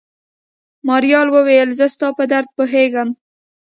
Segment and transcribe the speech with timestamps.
[0.87, 3.09] ماريا وويل زه ستا په درد پوهېږم.